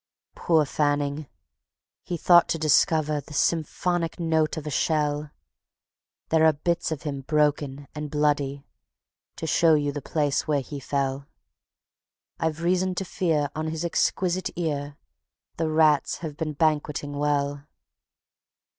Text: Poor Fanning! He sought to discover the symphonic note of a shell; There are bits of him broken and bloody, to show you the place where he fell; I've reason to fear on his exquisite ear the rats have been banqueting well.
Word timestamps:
Poor 0.33 0.65
Fanning! 0.65 1.27
He 2.01 2.17
sought 2.17 2.49
to 2.49 2.57
discover 2.57 3.21
the 3.21 3.35
symphonic 3.35 4.19
note 4.19 4.57
of 4.57 4.65
a 4.65 4.71
shell; 4.71 5.29
There 6.29 6.43
are 6.43 6.53
bits 6.53 6.91
of 6.91 7.03
him 7.03 7.21
broken 7.21 7.87
and 7.93 8.09
bloody, 8.09 8.65
to 9.35 9.45
show 9.45 9.75
you 9.75 9.91
the 9.91 10.01
place 10.01 10.47
where 10.47 10.61
he 10.61 10.79
fell; 10.79 11.27
I've 12.39 12.63
reason 12.63 12.95
to 12.95 13.05
fear 13.05 13.51
on 13.55 13.67
his 13.67 13.85
exquisite 13.85 14.49
ear 14.55 14.97
the 15.57 15.69
rats 15.69 16.17
have 16.25 16.35
been 16.35 16.53
banqueting 16.53 17.13
well. 17.15 17.67